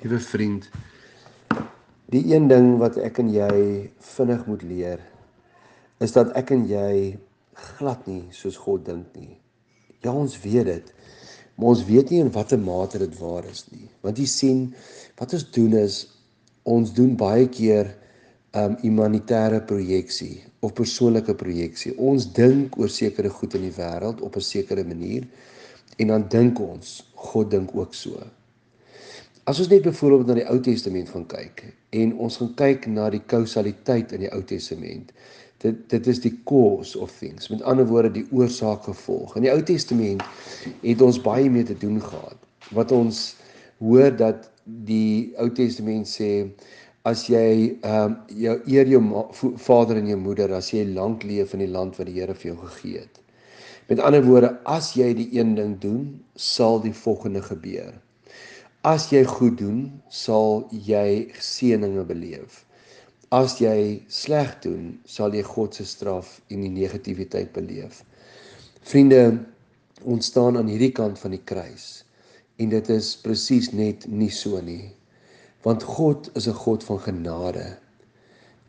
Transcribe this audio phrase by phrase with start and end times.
[0.00, 0.64] Liewe vriend,
[2.08, 3.56] die een ding wat ek en jy
[4.14, 5.02] vinnig moet leer
[6.00, 7.18] is dat ek en jy
[7.76, 9.36] glad nie soos God dink nie.
[10.00, 10.88] Ja, ons weet dit.
[11.52, 13.90] Maar ons weet nie in watter mate dit waar is nie.
[14.00, 14.64] Want jy sien,
[15.20, 16.00] wat ons doen is
[16.64, 17.92] ons doen baie keer
[18.56, 21.92] 'n um, humanitêre projeksie of persoonlike projeksie.
[22.00, 25.28] Ons dink oor sekere goed in die wêreld op 'n sekere manier
[25.98, 28.16] en dan dink ons God dink ook so.
[29.48, 31.62] As ons net byvoorbeeld na die Ou Testament gaan kyk
[31.96, 35.14] en ons gaan kyk na die kausaliteit in die Ou Testament.
[35.64, 37.48] Dit dit is die cause of things.
[37.52, 39.36] Met ander woorde die oorsaak gevolg.
[39.36, 40.24] In die Ou Testament
[40.82, 42.36] het ons baie mee te doen gehad.
[42.76, 43.22] Wat ons
[43.80, 44.50] hoor dat
[44.84, 46.50] die Ou Testament sê
[47.08, 49.00] as jy ehm um, jou eer jou
[49.56, 52.52] vader en jou moeder as jy lank leef in die land wat die Here vir
[52.52, 53.24] jou gegee het.
[53.88, 56.04] Met ander woorde, as jy die een ding doen,
[56.36, 57.96] sal die volgende gebeur.
[58.80, 62.62] As jy goed doen, sal jy seëninge beleef.
[63.28, 67.98] As jy sleg doen, sal jy God se straf en die negativiteit beleef.
[68.88, 69.44] Vriende,
[70.08, 72.06] ons staan aan hierdie kant van die kruis
[72.56, 74.96] en dit is presies net nie so nie.
[75.60, 77.76] Want God is 'n God van genade.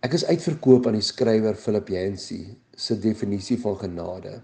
[0.03, 4.42] Ek is uitverkoop aan die skrywer Philip Yancey se definisie van genade.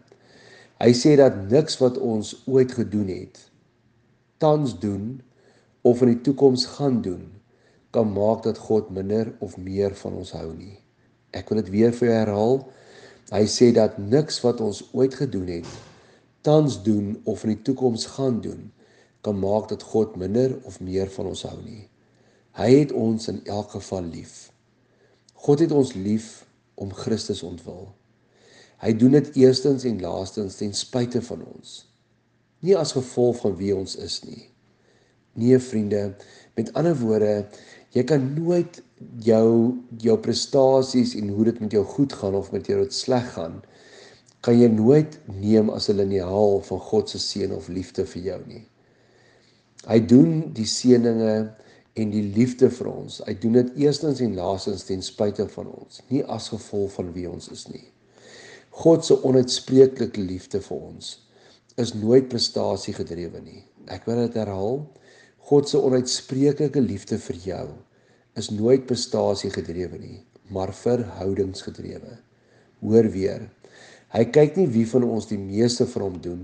[0.80, 3.52] Hy sê dat niks wat ons ooit gedoen het,
[4.40, 5.27] tans doen
[5.88, 7.26] of in die toekoms gaan doen
[7.96, 10.76] kan maak dat God minder of meer van ons hou nie.
[11.32, 12.58] Ek wil dit weer vir jou herhaal.
[13.32, 15.70] Hy sê dat niks wat ons ooit gedoen het,
[16.46, 18.68] tans doen of in die toekoms gaan doen
[19.26, 21.88] kan maak dat God minder of meer van ons hou nie.
[22.56, 24.48] Hy het ons in elk geval lief.
[25.44, 26.46] God het ons lief
[26.80, 27.90] om Christus ontwil.
[28.82, 31.82] Hy doen dit eerstens en laastens ten spyte van ons.
[32.62, 34.48] Nie as gevolg van wie ons is nie.
[35.38, 36.16] Nee vriende,
[36.58, 37.46] met ander woorde,
[37.94, 38.82] jy kan nooit
[39.22, 43.28] jou jou prestasies en hoe dit met jou goed gaan of met jou dit sleg
[43.36, 43.60] gaan,
[44.42, 48.42] kan jy nooit neem as 'n liniaal van God se seën of liefde vir jou
[48.48, 48.66] nie.
[49.88, 51.54] Hy doen die seëninge
[51.94, 53.22] en die liefde vir ons.
[53.26, 57.30] Hy doen dit eerstens en laastens ten spyte van ons, nie as gevolg van wie
[57.30, 57.86] ons is nie.
[58.70, 61.16] God se onuitspreeklike liefde vir ons
[61.78, 63.64] is nooit prestasie gedrewe nie.
[63.94, 64.80] Ek wil dit herhaal.
[65.48, 67.68] God se onuitspreeklike liefde vir jou
[68.40, 70.18] is nooit prestasie gedrewe nie,
[70.52, 72.18] maar verhoudingsgedrewe.
[72.84, 73.46] Hoor weer.
[74.12, 76.44] Hy kyk nie wie van ons die meeste vir hom doen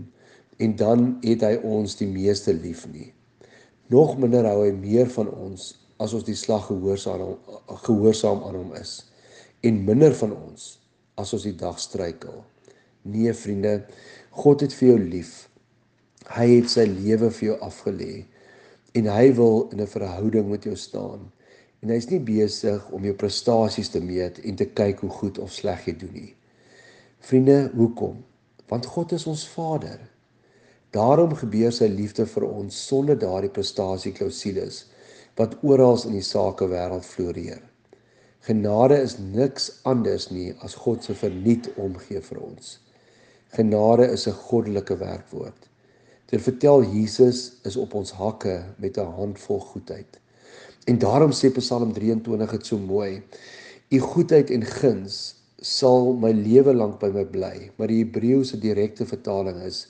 [0.63, 3.11] en dan het hy ons die meeste lief nie.
[3.91, 7.35] Nog minder hou hy meer van ons as ons die slag gehoorsaam
[7.83, 9.01] gehoorsaam aan hom is
[9.67, 10.77] en minder van ons
[11.19, 12.39] as ons die dag struikel.
[13.03, 13.81] Nee vriende,
[14.31, 15.33] God het vir jou lief.
[16.31, 18.23] Hy het sy lewe vir jou afgelê
[18.93, 21.31] en hy wil in 'n verhouding met jou staan.
[21.81, 25.51] En hy's nie besig om jou prestasies te meet en te kyk hoe goed of
[25.51, 26.35] sleg jy doen nie.
[27.19, 28.23] Vriende, hoekom?
[28.67, 29.99] Want God is ons Vader.
[30.91, 34.85] Daarom gebeur sy liefde vir ons sonder daardie prestasieklausules
[35.35, 37.61] wat oral in die sake wêreld floreer.
[38.43, 42.79] Genade is niks anders nie as God se verniet omgee vir ons.
[43.55, 45.69] Genade is 'n goddelike werkwoord.
[46.33, 50.19] Dit vertel Jesus is op ons hakke met 'n handvol goedheid.
[50.89, 53.21] En daarom sê Psalm 23 dit so mooi:
[53.89, 57.71] U goedheid en guns sal my lewe lank by my bly.
[57.75, 59.87] Maar die Hebreëse direkte vertaling is: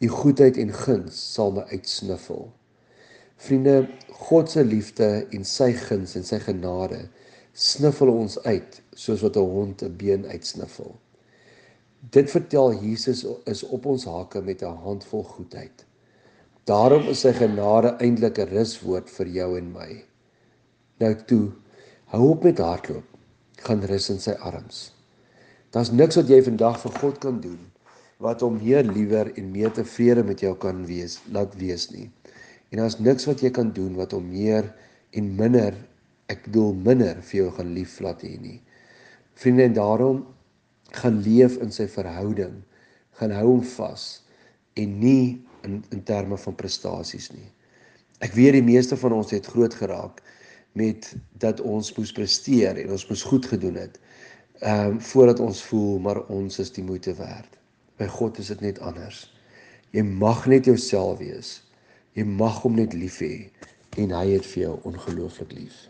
[0.00, 2.52] U goedheid en guns sal my uitsniffel.
[3.36, 7.08] Vriende, God se liefde en sy guns en sy genade
[7.52, 10.94] sniffel ons uit soos wat 'n hond 'n been uitsniffel.
[12.00, 15.84] Dit vertel Jesus is op ons hake met 'n handvol goedheid.
[16.64, 20.04] Daarom is sy genade eintlik 'n ruswoord vir jou en my.
[20.98, 21.52] Nou toe,
[22.04, 23.04] hou op met hardloop.
[23.56, 24.94] Gaan rus in sy arms.
[25.70, 27.70] Daar's niks wat jy vandag vir God kan doen
[28.20, 32.10] wat hom meer liewer en meer tevrede met jou kan wees, laat wees nie.
[32.70, 34.68] En daar's niks wat jy kan doen wat hom meer
[35.16, 35.74] en minder,
[36.28, 38.60] ek bedoel minder vir jou gaan lief laat hê nie.
[39.40, 40.20] Vriende, en daarom
[41.02, 42.60] gaan leef in sy verhouding,
[43.20, 44.22] gaan hou hom vas
[44.80, 47.48] en nie in in terme van prestasies nie.
[48.24, 50.20] Ek weet die meeste van ons het groot geraak
[50.78, 51.10] met
[51.42, 53.98] dat ons moes presteer en ons moes goed gedoen het.
[54.60, 57.58] Ehm um, voordat ons voel maar ons is die moeite werd.
[57.96, 59.26] By God is dit net anders.
[59.90, 61.60] Jy mag net jouself wees.
[62.14, 63.50] Jy mag hom net lief hê
[63.98, 65.89] en hy het vir jou ongelooflik lief.